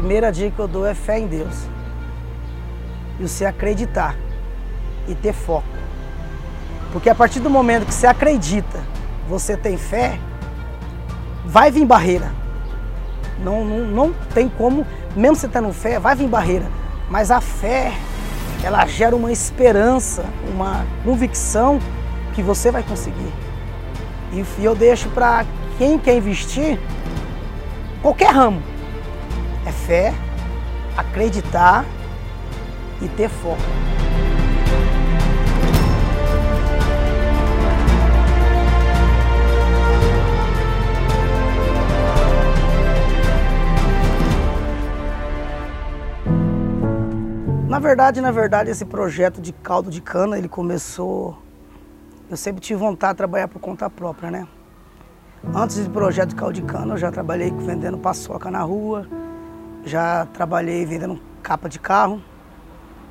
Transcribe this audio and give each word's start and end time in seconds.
primeira 0.00 0.32
dica 0.32 0.52
que 0.52 0.58
eu 0.58 0.66
dou 0.66 0.86
é 0.86 0.94
fé 0.94 1.18
em 1.18 1.26
Deus. 1.26 1.68
E 3.18 3.28
você 3.28 3.44
acreditar 3.44 4.16
e 5.06 5.14
ter 5.14 5.34
foco. 5.34 5.68
Porque 6.90 7.10
a 7.10 7.14
partir 7.14 7.38
do 7.38 7.50
momento 7.50 7.84
que 7.86 7.92
você 7.92 8.06
acredita, 8.06 8.80
você 9.28 9.58
tem 9.58 9.76
fé, 9.76 10.18
vai 11.44 11.70
vir 11.70 11.84
barreira. 11.84 12.32
Não, 13.44 13.62
não, 13.62 13.86
não 13.86 14.14
tem 14.34 14.48
como, 14.48 14.86
mesmo 15.14 15.36
você 15.36 15.48
tendo 15.48 15.70
fé, 15.72 15.98
vai 15.98 16.14
vir 16.16 16.28
barreira. 16.28 16.66
Mas 17.10 17.30
a 17.30 17.40
fé, 17.40 17.92
ela 18.64 18.86
gera 18.86 19.14
uma 19.14 19.30
esperança, 19.30 20.24
uma 20.50 20.86
convicção 21.04 21.78
que 22.34 22.42
você 22.42 22.70
vai 22.70 22.82
conseguir. 22.82 23.32
E 24.32 24.64
eu 24.64 24.74
deixo 24.74 25.10
para 25.10 25.44
quem 25.76 25.98
quer 25.98 26.16
investir, 26.16 26.78
qualquer 28.00 28.32
ramo, 28.32 28.62
é 29.66 29.72
fé, 29.72 30.14
acreditar 30.96 31.84
e 33.00 33.08
ter 33.08 33.28
foco. 33.28 33.60
Na 47.68 47.78
verdade, 47.78 48.20
na 48.20 48.30
verdade, 48.30 48.70
esse 48.70 48.84
projeto 48.84 49.40
de 49.40 49.52
caldo 49.52 49.90
de 49.90 50.00
cana, 50.00 50.36
ele 50.36 50.48
começou. 50.48 51.38
Eu 52.28 52.36
sempre 52.36 52.60
tive 52.60 52.78
vontade 52.78 53.14
de 53.14 53.16
trabalhar 53.18 53.48
por 53.48 53.58
conta 53.58 53.88
própria, 53.88 54.30
né? 54.30 54.46
Antes 55.54 55.84
do 55.84 55.90
projeto 55.90 56.30
de 56.30 56.34
caldo 56.34 56.52
de 56.52 56.62
cana, 56.62 56.94
eu 56.94 56.98
já 56.98 57.10
trabalhei 57.10 57.50
vendendo 57.50 57.96
paçoca 57.96 58.50
na 58.50 58.60
rua, 58.60 59.06
já 59.84 60.26
trabalhei 60.26 60.84
vendendo 60.84 61.18
capa 61.42 61.68
de 61.68 61.78
carro, 61.78 62.20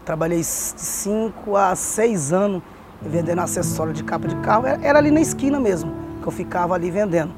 trabalhei 0.05 0.39
de 0.39 0.45
5 0.45 1.55
a 1.55 1.75
6 1.75 2.33
anos 2.33 2.61
vendendo 3.01 3.39
acessório 3.39 3.93
de 3.93 4.03
capa 4.03 4.27
de 4.27 4.35
carro, 4.37 4.65
era 4.65 4.99
ali 4.99 5.11
na 5.11 5.21
esquina 5.21 5.59
mesmo, 5.59 5.93
que 6.21 6.27
eu 6.27 6.31
ficava 6.31 6.75
ali 6.75 6.91
vendendo. 6.91 7.31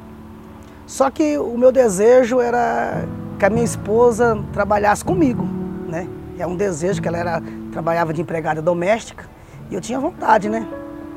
Só 0.87 1.09
que 1.09 1.37
o 1.37 1.57
meu 1.57 1.71
desejo 1.71 2.41
era 2.41 3.05
que 3.37 3.45
a 3.45 3.49
minha 3.49 3.63
esposa 3.63 4.43
trabalhasse 4.51 5.05
comigo, 5.05 5.47
né? 5.87 6.07
É 6.37 6.45
um 6.45 6.55
desejo 6.55 7.01
que 7.01 7.07
ela 7.07 7.17
era, 7.17 7.41
trabalhava 7.71 8.11
de 8.13 8.21
empregada 8.21 8.61
doméstica 8.61 9.25
e 9.69 9.75
eu 9.75 9.81
tinha 9.81 9.99
vontade, 9.99 10.49
né? 10.49 10.67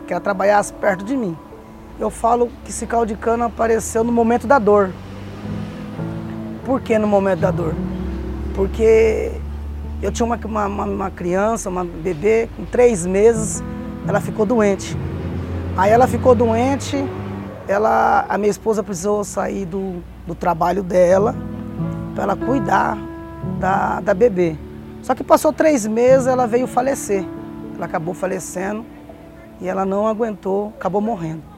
Que 0.06 0.12
ela 0.12 0.20
trabalhasse 0.20 0.72
perto 0.72 1.04
de 1.04 1.16
mim. 1.16 1.36
Eu 1.98 2.10
falo 2.10 2.50
que 2.64 2.70
esse 2.70 2.86
caldo 2.86 3.08
de 3.08 3.16
cana 3.16 3.46
apareceu 3.46 4.04
no 4.04 4.12
momento 4.12 4.46
da 4.46 4.58
dor. 4.58 4.90
Por 6.64 6.80
que 6.80 6.98
no 6.98 7.06
momento 7.06 7.40
da 7.40 7.50
dor? 7.50 7.74
Porque 8.54 9.32
eu 10.02 10.12
tinha 10.12 10.24
uma, 10.24 10.36
uma, 10.36 10.84
uma 10.84 11.10
criança, 11.10 11.68
uma 11.68 11.84
bebê, 11.84 12.48
com 12.56 12.64
três 12.64 13.04
meses, 13.04 13.62
ela 14.06 14.20
ficou 14.20 14.46
doente. 14.46 14.96
Aí 15.76 15.90
ela 15.90 16.06
ficou 16.06 16.34
doente, 16.34 16.96
ela, 17.66 18.24
a 18.28 18.38
minha 18.38 18.50
esposa 18.50 18.82
precisou 18.82 19.24
sair 19.24 19.66
do, 19.66 20.02
do 20.26 20.34
trabalho 20.34 20.82
dela 20.82 21.34
para 22.14 22.24
ela 22.24 22.36
cuidar 22.36 22.96
da, 23.58 24.00
da 24.00 24.14
bebê. 24.14 24.56
Só 25.02 25.14
que 25.14 25.24
passou 25.24 25.52
três 25.52 25.86
meses, 25.86 26.26
ela 26.26 26.46
veio 26.46 26.66
falecer. 26.66 27.24
Ela 27.76 27.86
acabou 27.86 28.14
falecendo 28.14 28.84
e 29.60 29.68
ela 29.68 29.84
não 29.84 30.06
aguentou, 30.06 30.72
acabou 30.78 31.00
morrendo. 31.00 31.53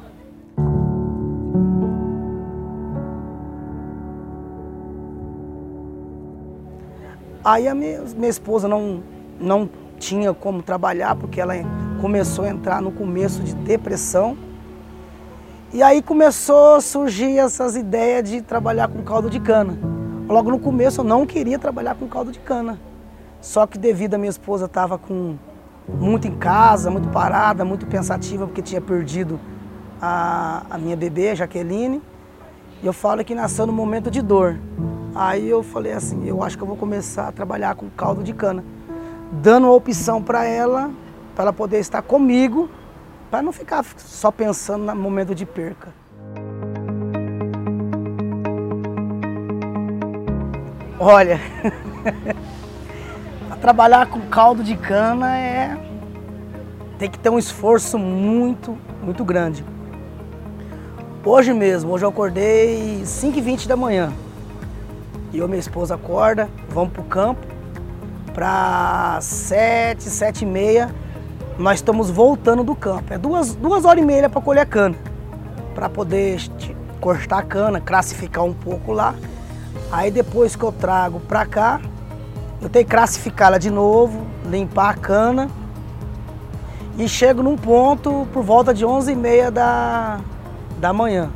Aí 7.47 7.69
a 7.69 7.77
minha, 7.77 8.03
minha 8.17 8.29
esposa 8.29 8.67
não, 8.67 9.05
não 9.39 9.71
tinha 10.01 10.35
como 10.35 10.65
trabalhar, 10.65 11.15
porque 11.15 11.41
ela 11.41 11.55
começou 12.01 12.45
a 12.45 12.49
entrar 12.49 12.83
no 12.83 12.91
começo 12.91 13.41
de 13.41 13.55
depressão. 13.55 14.37
E 15.73 15.81
aí 15.81 16.03
começou 16.03 16.75
a 16.75 16.81
surgir 16.81 17.39
essas 17.39 17.77
ideias 17.77 18.29
de 18.29 18.43
trabalhar 18.43 18.89
com 18.89 19.01
caldo 19.05 19.31
de 19.31 19.39
cana. 19.39 19.79
Logo 20.29 20.51
no 20.51 20.59
começo 20.59 21.03
eu 21.03 21.05
não 21.05 21.25
queria 21.25 21.57
trabalhar 21.57 21.95
com 21.95 22.09
caldo 22.09 22.33
de 22.33 22.41
cana. 22.41 22.81
Só 23.41 23.65
que 23.65 23.79
devido 23.79 24.15
a 24.15 24.19
minha 24.19 24.31
esposa 24.31 24.65
estava 24.65 24.99
com 24.99 25.37
muito 25.89 26.27
em 26.27 26.35
casa, 26.35 26.91
muito 26.91 27.11
parada, 27.11 27.65
muito 27.65 27.87
pensativa, 27.87 28.45
porque 28.45 28.61
tinha 28.61 28.81
perdido 28.81 29.39
a, 30.03 30.65
a 30.69 30.77
minha 30.79 30.97
bebê, 30.97 31.37
Jaqueline. 31.37 32.03
E 32.83 32.87
eu 32.87 32.93
falo 32.93 33.25
que 33.25 33.37
nasceu 33.37 33.69
no 33.69 33.73
momento 33.73 34.11
de 34.11 34.21
dor. 34.21 34.59
Aí 35.19 35.49
eu 35.49 35.63
falei 35.63 35.93
assim, 35.93 36.29
eu 36.29 36.43
acho 36.43 36.59
que 36.59 36.63
eu 36.63 36.67
vou 36.67 36.77
começar 36.77 37.29
a 37.29 37.33
trabalhar 37.33 37.75
com 37.75 37.89
caldo 37.89 38.23
de 38.23 38.35
cana, 38.35 38.63
dando 39.33 39.65
uma 39.65 39.73
opção 39.73 40.23
para 40.23 40.45
ela, 40.45 40.91
para 41.35 41.45
ela 41.45 41.53
poder 41.55 41.79
estar 41.79 42.03
comigo, 42.03 42.69
para 43.31 43.41
não 43.41 43.51
ficar 43.51 43.83
só 43.97 44.31
pensando 44.31 44.85
no 44.85 44.95
momento 44.95 45.35
de 45.35 45.47
perca. 45.47 45.89
Olha, 51.01 51.41
trabalhar 53.63 54.09
com 54.09 54.21
caldo 54.21 54.63
de 54.63 54.77
cana 54.77 55.35
é 55.39 55.79
tem 56.99 57.11
que 57.11 57.19
ter 57.19 57.31
um 57.31 57.39
esforço 57.39 57.99
muito, 57.99 58.77
muito 59.03 59.25
grande. 59.25 59.65
Hoje 61.25 61.55
mesmo, 61.55 61.93
hoje 61.93 62.05
eu 62.05 62.11
acordei 62.11 63.01
5h20 63.03 63.67
da 63.67 63.77
manhã. 63.77 64.13
E 65.33 65.39
eu 65.39 65.47
e 65.47 65.49
minha 65.49 65.61
esposa 65.61 65.95
acorda, 65.95 66.49
vamos 66.69 66.93
pro 66.93 67.03
campo. 67.05 67.47
Para 68.33 69.19
7, 69.21 70.03
7 70.03 70.43
e 70.43 70.47
meia, 70.47 70.95
nós 71.59 71.79
estamos 71.79 72.11
voltando 72.11 72.63
do 72.63 72.75
campo. 72.75 73.13
É 73.13 73.19
duas, 73.19 73.55
duas 73.55 73.85
horas 73.85 74.03
e 74.03 74.07
meia 74.07 74.29
para 74.29 74.41
colher 74.41 74.61
a 74.61 74.67
cana. 74.67 74.97
Para 75.75 75.89
poder 75.89 76.39
cortar 77.01 77.39
a 77.39 77.43
cana, 77.43 77.81
classificar 77.81 78.45
um 78.45 78.53
pouco 78.53 78.93
lá. 78.93 79.15
Aí 79.91 80.11
depois 80.11 80.57
que 80.57 80.65
eu 80.65 80.73
trago 80.73 81.21
para 81.21 81.47
cá, 81.47 81.81
eu 82.61 82.69
tenho 82.69 82.85
que 82.85 82.91
classificá-la 82.91 83.59
de 83.59 83.71
novo, 83.71 84.27
limpar 84.45 84.91
a 84.91 84.95
cana 84.95 85.51
e 86.99 87.09
chego 87.09 87.43
num 87.43 87.57
ponto 87.57 88.27
por 88.33 88.43
volta 88.43 88.73
de 88.73 88.85
11h30 88.85 89.51
da, 89.51 90.21
da 90.79 90.93
manhã. 90.93 91.31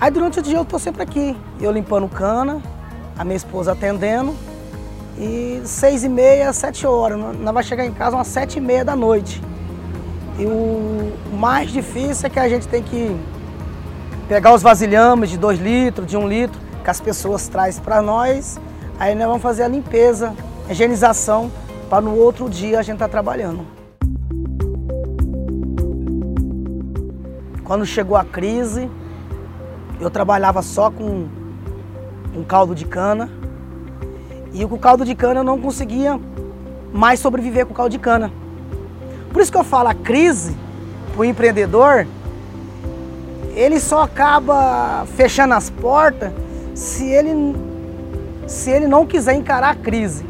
Aí 0.00 0.10
durante 0.10 0.40
o 0.40 0.42
dia 0.42 0.56
eu 0.56 0.62
estou 0.62 0.78
sempre 0.78 1.02
aqui, 1.02 1.36
eu 1.60 1.70
limpando 1.70 2.08
cana, 2.08 2.60
a 3.22 3.24
minha 3.24 3.36
esposa 3.36 3.72
atendendo 3.72 4.34
e 5.16 5.62
6h30, 5.64 6.52
7 6.52 6.86
horas, 6.86 7.18
nós 7.18 7.54
vai 7.54 7.62
chegar 7.62 7.86
em 7.86 7.92
casa 7.92 8.16
umas 8.16 8.28
7h30 8.28 8.84
da 8.84 8.96
noite. 8.96 9.40
E 10.38 10.44
o 10.44 11.12
mais 11.32 11.70
difícil 11.70 12.26
é 12.26 12.30
que 12.30 12.40
a 12.40 12.48
gente 12.48 12.66
tem 12.66 12.82
que 12.82 13.16
pegar 14.28 14.52
os 14.52 14.62
vasilhames 14.62 15.30
de 15.30 15.38
2 15.38 15.60
litros, 15.60 16.06
de 16.06 16.16
1 16.16 16.20
um 16.20 16.28
litro, 16.28 16.60
que 16.82 16.90
as 16.90 17.00
pessoas 17.00 17.46
trazem 17.46 17.82
para 17.82 18.02
nós 18.02 18.58
Aí 18.98 19.16
nós 19.16 19.26
vamos 19.26 19.42
fazer 19.42 19.64
a 19.64 19.68
limpeza, 19.68 20.32
a 20.68 20.70
higienização, 20.72 21.50
para 21.90 22.00
no 22.00 22.16
outro 22.16 22.48
dia 22.48 22.78
a 22.78 22.82
gente 22.82 22.94
estar 22.94 23.08
tá 23.08 23.10
trabalhando. 23.10 23.66
Quando 27.64 27.84
chegou 27.84 28.16
a 28.16 28.24
crise, 28.24 28.88
eu 29.98 30.08
trabalhava 30.08 30.62
só 30.62 30.88
com 30.88 31.26
um 32.34 32.44
caldo 32.44 32.74
de 32.74 32.84
cana. 32.84 33.30
E 34.52 34.64
com 34.66 34.74
o 34.74 34.78
caldo 34.78 35.04
de 35.04 35.14
cana 35.14 35.40
eu 35.40 35.44
não 35.44 35.60
conseguia 35.60 36.20
mais 36.92 37.20
sobreviver 37.20 37.66
com 37.66 37.72
o 37.72 37.76
caldo 37.76 37.92
de 37.92 37.98
cana. 37.98 38.30
Por 39.32 39.40
isso 39.40 39.50
que 39.50 39.58
eu 39.58 39.64
falo, 39.64 39.88
a 39.88 39.94
crise 39.94 40.54
para 41.12 41.20
o 41.20 41.24
empreendedor, 41.24 42.06
ele 43.54 43.80
só 43.80 44.02
acaba 44.02 45.06
fechando 45.16 45.54
as 45.54 45.70
portas 45.70 46.32
se 46.74 47.06
ele 47.06 47.54
se 48.46 48.70
ele 48.70 48.86
não 48.86 49.06
quiser 49.06 49.34
encarar 49.34 49.70
a 49.70 49.74
crise. 49.74 50.24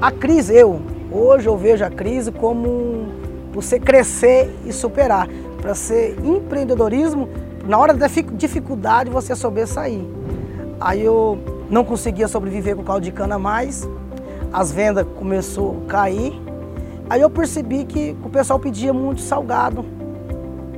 A 0.00 0.10
crise, 0.10 0.54
eu, 0.54 0.80
hoje 1.10 1.48
eu 1.48 1.56
vejo 1.56 1.84
a 1.84 1.90
crise 1.90 2.30
como 2.30 3.08
você 3.52 3.80
crescer 3.80 4.54
e 4.64 4.72
superar. 4.72 5.28
Para 5.60 5.74
ser 5.74 6.16
empreendedorismo, 6.22 7.28
na 7.66 7.78
hora 7.78 7.94
da 7.94 8.06
dificuldade 8.06 9.10
você 9.10 9.34
souber 9.34 9.66
sair. 9.66 10.06
Aí 10.84 11.02
eu 11.02 11.38
não 11.70 11.82
conseguia 11.82 12.28
sobreviver 12.28 12.76
com 12.76 12.82
o 12.82 12.84
caldo 12.84 13.04
de 13.04 13.10
cana 13.10 13.38
mais, 13.38 13.88
as 14.52 14.70
vendas 14.70 15.06
começou 15.16 15.82
a 15.86 15.90
cair. 15.90 16.38
Aí 17.08 17.22
eu 17.22 17.30
percebi 17.30 17.86
que 17.86 18.14
o 18.22 18.28
pessoal 18.28 18.58
pedia 18.60 18.92
muito 18.92 19.22
salgado, 19.22 19.82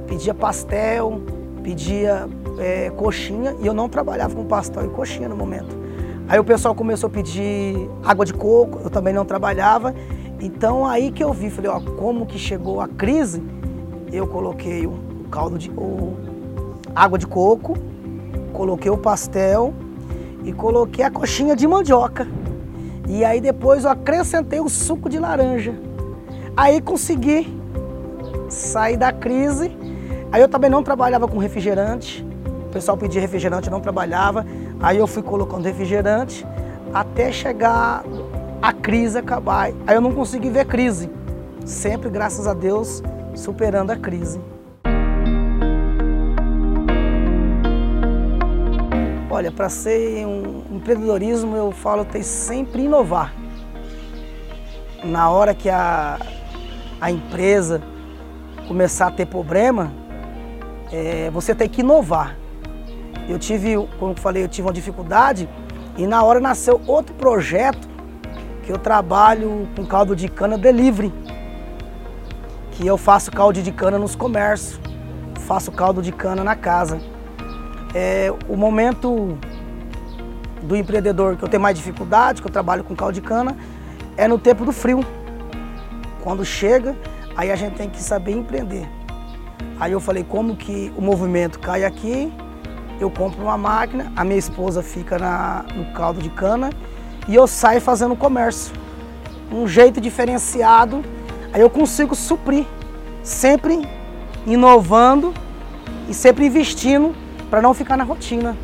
pedia 0.07 0.33
pastel, 0.33 1.21
pedia 1.61 2.29
é, 2.57 2.89
coxinha 2.91 3.57
e 3.59 3.67
eu 3.67 3.75
não 3.75 3.89
trabalhava 3.89 4.33
com 4.33 4.45
pastel 4.45 4.85
e 4.85 4.89
coxinha 4.91 5.29
no 5.29 5.37
momento. 5.37 5.77
Aí 6.29 6.39
o 6.39 6.45
pessoal 6.45 6.73
começou 6.73 7.09
a 7.09 7.11
pedir 7.11 7.91
água 8.05 8.25
de 8.25 8.33
coco, 8.33 8.79
eu 8.85 8.91
também 8.91 9.13
não 9.13 9.25
trabalhava. 9.25 9.93
Então 10.41 10.87
aí 10.87 11.11
que 11.11 11.25
eu 11.25 11.33
vi, 11.33 11.51
falei, 11.51 11.69
ó, 11.69 11.81
como 11.81 12.27
que 12.27 12.39
chegou 12.39 12.81
a 12.81 12.87
crise, 12.87 13.43
eu 14.13 14.29
coloquei 14.29 14.87
o 14.87 15.27
caldo 15.33 15.59
de 15.59 15.69
o, 15.71 16.17
água 16.95 17.19
de 17.19 17.27
coco, 17.27 17.77
coloquei 18.53 18.89
o 18.89 18.97
pastel 18.97 19.75
e 20.47 20.53
coloquei 20.53 21.05
a 21.05 21.11
coxinha 21.11 21.57
de 21.57 21.67
mandioca. 21.67 22.27
E 23.09 23.25
aí 23.25 23.41
depois 23.41 23.85
eu 23.85 23.91
acrescentei 23.91 24.61
o 24.61 24.69
suco 24.69 25.09
de 25.09 25.19
laranja. 25.19 25.75
Aí 26.57 26.81
consegui 26.81 27.53
sair 28.49 28.97
da 28.97 29.13
crise. 29.13 29.77
Aí 30.31 30.41
eu 30.41 30.49
também 30.49 30.71
não 30.71 30.83
trabalhava 30.83 31.27
com 31.27 31.39
refrigerante. 31.39 32.25
O 32.69 32.73
pessoal 32.73 32.97
pedia 32.97 33.21
refrigerante, 33.21 33.67
eu 33.67 33.73
não 33.73 33.81
trabalhava. 33.81 34.47
Aí 34.81 34.99
eu 34.99 35.07
fui 35.07 35.23
colocando 35.23 35.65
refrigerante 35.65 36.47
até 36.95 37.33
chegar 37.33 38.05
a 38.63 38.73
crise 38.73 39.19
acabar. 39.19 39.73
Aí 39.87 39.95
eu 39.97 40.01
não 40.01 40.13
consegui 40.13 40.49
ver 40.49 40.67
crise. 40.67 41.11
Sempre, 41.65 42.09
graças 42.09 42.47
a 42.47 42.55
Deus, 42.55 43.03
superando 43.35 43.91
a 43.91 43.97
crise. 43.97 44.41
Olha, 49.37 49.53
para 49.53 49.69
ser 49.69 50.27
um 50.27 50.63
empreendedorismo, 50.77 51.55
eu 51.55 51.71
falo 51.71 52.07
tem 52.07 52.23
sempre 52.23 52.85
inovar. 52.85 53.35
Na 55.05 55.29
hora 55.29 55.55
que 55.55 55.69
a, 55.69 56.19
a 56.99 57.11
empresa 57.11 57.83
começar 58.67 59.09
a 59.09 59.11
ter 59.11 59.27
problema, 59.27 59.93
é, 60.91 61.29
você 61.31 61.55
tem 61.55 61.69
que 61.69 61.83
inovar. 61.83 62.35
Eu 63.29 63.39
tive, 63.39 63.77
como 63.99 64.13
eu 64.13 64.17
falei, 64.17 64.43
eu 64.43 64.49
tive 64.49 64.69
uma 64.69 64.73
dificuldade 64.73 65.47
e 65.99 66.07
na 66.07 66.23
hora 66.23 66.41
nasceu 66.41 66.81
outro 66.87 67.15
projeto 67.15 67.87
que 68.63 68.73
eu 68.73 68.79
trabalho 68.79 69.69
com 69.77 69.85
caldo 69.85 70.17
de 70.17 70.31
cana 70.31 70.57
delivery. 70.57 71.13
Que 72.71 72.87
eu 72.87 72.97
faço 72.97 73.31
caldo 73.31 73.61
de 73.61 73.71
cana 73.71 73.99
nos 73.99 74.17
comércios, 74.17 74.81
faço 75.41 75.71
caldo 75.71 76.01
de 76.01 76.11
cana 76.11 76.43
na 76.43 76.57
casa. 76.57 77.16
É, 77.99 78.31
o 78.47 78.59
momento 78.59 79.39
do 80.63 80.77
empreendedor 80.77 81.35
que 81.35 81.43
eu 81.43 81.49
tenho 81.49 81.63
mais 81.63 81.75
dificuldade, 81.75 82.43
que 82.43 82.47
eu 82.47 82.53
trabalho 82.53 82.85
com 82.85 82.95
caldo 82.95 83.15
de 83.15 83.23
cana, 83.23 83.57
é 84.19 84.29
no 84.29 84.39
tempo 84.39 84.67
do 84.67 84.73
frio. 84.73 85.01
Quando 86.23 86.45
chega, 86.45 86.95
aí 87.35 87.51
a 87.51 87.57
gente 87.57 87.75
tem 87.75 87.89
que 87.89 88.03
saber 88.03 88.33
empreender. 88.33 88.87
Aí 89.81 89.93
eu 89.93 90.01
falei, 90.01 90.23
como 90.23 90.57
que 90.57 90.93
o 90.95 91.01
movimento 91.01 91.59
cai 91.59 91.85
aqui, 91.85 92.31
eu 93.01 93.11
compro 93.11 93.43
uma 93.43 93.57
máquina, 93.57 94.13
a 94.15 94.23
minha 94.25 94.39
esposa 94.39 94.83
fica 94.83 95.19
na, 95.19 95.65
no 95.75 95.91
caldo 95.95 96.21
de 96.21 96.29
cana 96.29 96.69
e 97.27 97.35
eu 97.35 97.47
saio 97.47 97.81
fazendo 97.81 98.15
comércio. 98.15 98.75
Um 99.51 99.67
jeito 99.67 100.03
diferenciado, 100.03 101.03
aí 101.51 101.63
eu 101.63 101.71
consigo 101.71 102.15
suprir, 102.15 102.67
sempre 103.23 103.89
inovando 104.47 105.33
e 106.11 106.13
sempre 106.13 106.45
investindo 106.45 107.25
para 107.51 107.63
não 107.63 107.73
ficar 107.73 107.97
na 107.97 108.05
rotina. 108.05 108.57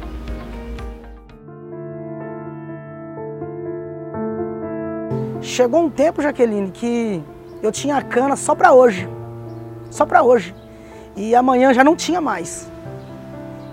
Chegou 5.40 5.84
um 5.84 5.90
tempo, 5.90 6.22
Jaqueline, 6.22 6.70
que 6.70 7.22
eu 7.62 7.70
tinha 7.70 8.00
cana 8.00 8.36
só 8.36 8.54
para 8.54 8.72
hoje. 8.72 9.08
Só 9.90 10.06
para 10.06 10.22
hoje. 10.22 10.54
E 11.16 11.34
amanhã 11.34 11.74
já 11.74 11.84
não 11.84 11.94
tinha 11.94 12.20
mais. 12.20 12.70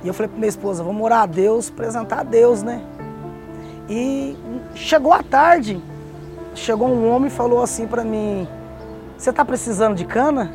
E 0.04 0.08
eu 0.08 0.14
falei 0.14 0.30
para 0.30 0.38
minha 0.38 0.50
esposa, 0.50 0.84
vamos 0.84 1.02
orar 1.02 1.22
a 1.22 1.26
Deus, 1.26 1.70
apresentar 1.70 2.20
a 2.20 2.24
Deus, 2.24 2.64
né? 2.64 2.82
E 3.90 4.38
chegou 4.76 5.14
a 5.14 5.24
tarde, 5.24 5.82
chegou 6.54 6.88
um 6.88 7.10
homem 7.10 7.28
e 7.28 7.32
falou 7.32 7.62
assim 7.62 7.88
para 7.88 8.04
mim, 8.04 8.48
você 9.18 9.30
está 9.30 9.44
precisando 9.44 9.96
de 9.96 10.06
cana? 10.06 10.52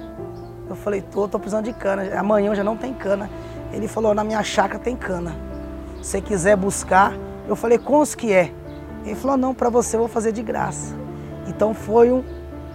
Eu 0.68 0.76
falei, 0.76 1.02
tô, 1.02 1.28
tô 1.28 1.38
precisando 1.38 1.64
de 1.64 1.72
cana, 1.72 2.18
amanhã 2.18 2.54
já 2.54 2.64
não 2.64 2.76
tem 2.76 2.94
cana. 2.94 3.28
Ele 3.74 3.88
falou, 3.88 4.14
na 4.14 4.22
minha 4.22 4.42
chácara 4.42 4.78
tem 4.78 4.94
cana. 4.94 5.34
Se 6.00 6.10
você 6.10 6.20
quiser 6.20 6.56
buscar, 6.56 7.12
eu 7.48 7.56
falei, 7.56 7.78
quantos 7.78 8.14
que 8.14 8.32
é? 8.32 8.52
Ele 9.04 9.14
falou, 9.14 9.36
não, 9.36 9.52
para 9.54 9.68
você 9.68 9.96
eu 9.96 10.00
vou 10.00 10.08
fazer 10.08 10.32
de 10.32 10.42
graça. 10.42 10.94
Então 11.46 11.74
foi 11.74 12.10
um, 12.10 12.22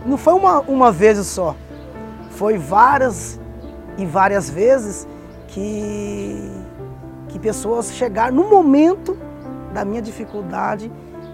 não 0.05 0.17
foi 0.17 0.33
uma, 0.33 0.59
uma 0.61 0.91
vez 0.91 1.17
só, 1.25 1.55
foi 2.31 2.57
várias 2.57 3.39
e 3.97 4.05
várias 4.05 4.49
vezes 4.49 5.07
que, 5.47 6.51
que 7.29 7.39
pessoas 7.39 7.93
chegaram 7.93 8.35
no 8.35 8.49
momento 8.49 9.17
da 9.73 9.83
minha 9.83 10.01
dificuldade 10.01 10.91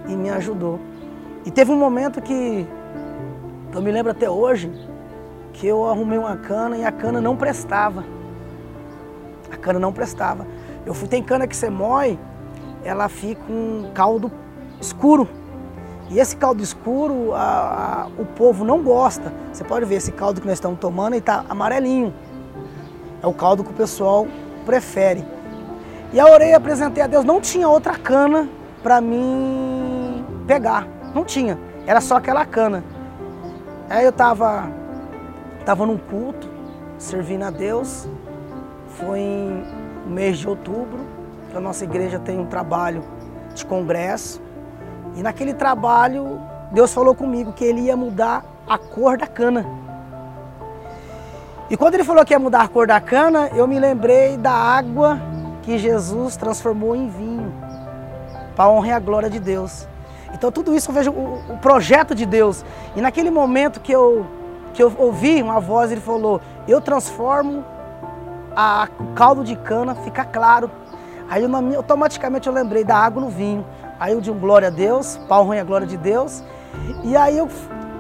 e 0.08 0.16
me 0.16 0.30
ajudou. 0.30 0.80
E 1.46 1.52
teve 1.52 1.72
um 1.72 1.78
momento 1.78 2.22
que 2.22 2.68
eu 3.74 3.82
me 3.82 3.92
lembro 3.92 4.12
até 4.12 4.30
hoje 4.30 4.72
que 5.54 5.68
eu 5.68 5.86
arrumei 5.86 6.18
uma 6.18 6.36
cana 6.38 6.78
e 6.78 6.86
a 6.86 6.92
cana 6.92 7.22
não 7.22 7.36
prestava. 7.36 8.04
Cana 9.66 9.80
não 9.80 9.92
prestava. 9.92 10.46
Eu 10.86 10.94
fui, 10.94 11.08
tem 11.08 11.24
cana 11.24 11.48
que 11.48 11.56
você 11.56 11.72
moe, 11.72 12.20
ela 12.84 13.10
fica 13.10 13.42
um 13.52 13.90
caldo 13.96 14.32
escuro. 14.80 15.28
E 16.08 16.20
esse 16.20 16.38
caldo 16.38 16.62
escuro, 16.62 17.34
a, 17.34 18.04
a, 18.04 18.22
o 18.22 18.26
povo 18.28 18.64
não 18.64 18.84
gosta. 18.84 19.34
Você 19.52 19.64
pode 19.64 19.86
ver 19.86 19.96
esse 19.96 20.12
caldo 20.12 20.40
que 20.40 20.46
nós 20.46 20.58
estamos 20.58 20.78
tomando, 20.80 21.16
e 21.16 21.18
está 21.18 21.44
amarelinho. 21.50 22.14
É 23.24 23.26
o 23.26 23.34
caldo 23.34 23.64
que 23.64 23.72
o 23.72 23.74
pessoal 23.74 24.28
prefere. 24.68 25.26
E 26.14 26.20
a 26.20 26.28
orei 26.28 26.54
apresentei 26.54 27.02
a 27.02 27.08
Deus, 27.08 27.26
não 27.26 27.42
tinha 27.42 27.68
outra 27.68 27.98
cana 27.98 28.48
para 28.84 29.02
mim 29.02 30.24
pegar. 30.46 30.88
Não 31.12 31.26
tinha. 31.26 31.58
Era 31.88 32.00
só 32.02 32.18
aquela 32.18 32.46
cana. 32.46 32.84
Aí 33.90 34.06
eu 34.06 34.12
tava, 34.12 34.70
tava 35.66 35.88
num 35.88 35.98
culto, 35.98 36.48
servindo 37.00 37.42
a 37.42 37.50
Deus. 37.50 38.08
Foi 38.98 39.20
em 39.20 39.64
mês 40.08 40.38
de 40.38 40.48
outubro, 40.48 41.00
que 41.50 41.58
a 41.58 41.60
nossa 41.60 41.84
igreja 41.84 42.20
tem 42.20 42.40
um 42.40 42.46
trabalho 42.46 43.04
de 43.54 43.66
congresso. 43.66 44.42
E 45.16 45.24
naquele 45.24 45.54
trabalho, 45.54 46.42
Deus 46.72 46.94
falou 46.94 47.14
comigo 47.14 47.54
que 47.54 47.64
ele 47.64 47.82
ia 47.82 47.98
mudar 47.98 48.44
a 48.68 48.78
cor 48.78 49.18
da 49.18 49.28
cana. 49.28 49.66
E 51.70 51.76
quando 51.76 51.96
ele 51.96 52.04
falou 52.04 52.24
que 52.24 52.34
ia 52.34 52.40
mudar 52.40 52.62
a 52.62 52.68
cor 52.68 52.88
da 52.88 53.02
cana, 53.02 53.50
eu 53.56 53.68
me 53.68 53.80
lembrei 53.80 54.38
da 54.38 54.52
água 54.52 55.20
que 55.64 55.78
Jesus 55.80 56.36
transformou 56.38 56.96
em 56.96 57.10
vinho, 57.10 57.52
para 58.56 58.66
a 58.66 58.70
honra 58.70 58.88
e 58.88 58.92
a 58.92 59.00
glória 59.00 59.30
de 59.30 59.40
Deus. 59.40 59.88
Então 60.34 60.52
tudo 60.52 60.76
isso 60.76 60.92
eu 60.92 60.94
vejo 60.94 61.12
o, 61.12 61.54
o, 61.54 61.58
projeto 61.58 62.14
de 62.14 62.26
Deus. 62.26 62.64
E 62.96 63.02
naquele 63.02 63.32
momento 63.32 63.80
que 63.80 63.92
eu, 63.92 64.26
que 64.74 64.84
eu 64.84 64.94
ouvi 64.98 65.42
uma 65.42 65.60
voz, 65.60 65.92
ele 65.92 66.02
falou, 66.02 66.40
eu 66.68 66.80
transformo 66.80 67.64
a, 68.56 68.88
o 69.00 69.14
caldo 69.14 69.44
de 69.44 69.56
cana, 69.56 69.96
fica 69.96 70.24
claro. 70.24 70.70
Aí 71.30 71.44
eu, 71.44 71.78
automaticamente 71.78 72.48
eu 72.48 72.54
lembrei 72.54 72.84
da 72.84 72.96
água 72.96 73.22
no 73.22 73.30
vinho. 73.30 73.66
Aí 74.00 74.14
eu 74.14 74.22
de 74.22 74.32
um 74.32 74.38
glória 74.38 74.68
a 74.68 74.72
Deus, 74.72 75.20
honra 75.30 75.56
e 75.56 75.60
a 75.60 75.64
glória 75.64 75.88
de 75.88 75.98
Deus. 75.98 76.44
E 77.04 77.16
aí 77.16 77.38
eu, 77.38 77.50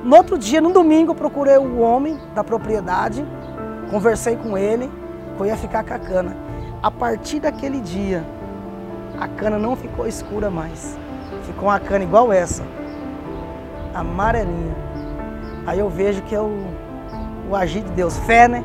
no 0.04 0.16
outro 0.16 0.38
dia, 0.38 0.62
no 0.62 0.72
domingo, 0.72 1.12
eu 1.12 1.16
procurei 1.16 1.58
o 1.58 1.80
homem 1.80 2.20
da 2.34 2.44
propriedade, 2.44 3.26
Conversei 3.90 4.36
com 4.36 4.58
ele 4.58 4.92
que 5.36 5.42
eu 5.42 5.46
ia 5.46 5.56
ficar 5.56 5.84
com 5.84 5.94
a 5.94 6.00
cana. 6.00 6.36
A 6.82 6.90
partir 6.90 7.40
daquele 7.40 7.80
dia, 7.80 8.24
a 9.20 9.28
cana 9.28 9.58
não 9.58 9.76
ficou 9.76 10.08
escura 10.08 10.50
mais. 10.50 10.98
Ficou 11.44 11.70
uma 11.70 11.80
cana 11.80 12.04
igual 12.04 12.34
essa, 12.34 12.64
amarelinha. 13.94 14.76
Aí 15.66 15.80
eu 15.80 15.90
vejo 15.90 16.22
que 16.24 16.36
é 16.36 16.42
o, 16.42 16.66
o 17.50 17.56
agir 17.56 17.84
de 17.84 17.92
Deus. 17.92 18.18
Fé, 18.20 18.48
né? 18.48 18.64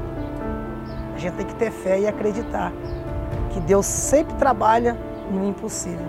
Gente 1.20 1.34
tem 1.34 1.46
que 1.46 1.54
ter 1.54 1.70
fé 1.70 2.00
e 2.00 2.06
acreditar 2.06 2.72
que 3.52 3.60
Deus 3.60 3.84
sempre 3.84 4.34
trabalha 4.36 4.96
no 5.30 5.46
impossível. 5.46 6.06